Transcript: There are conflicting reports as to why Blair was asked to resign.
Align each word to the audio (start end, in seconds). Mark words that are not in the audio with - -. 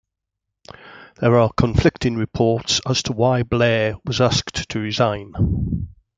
There 1.17 1.37
are 1.37 1.53
conflicting 1.53 2.15
reports 2.15 2.81
as 2.89 3.03
to 3.03 3.13
why 3.13 3.43
Blair 3.43 3.97
was 4.03 4.19
asked 4.19 4.67
to 4.69 4.79
resign. 4.79 5.89